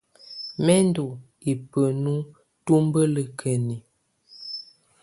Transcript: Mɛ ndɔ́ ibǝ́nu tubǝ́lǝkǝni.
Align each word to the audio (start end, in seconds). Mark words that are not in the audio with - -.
Mɛ 0.65 0.75
ndɔ́ 0.87 1.11
ibǝ́nu 1.51 2.13
tubǝ́lǝkǝni. 2.65 3.77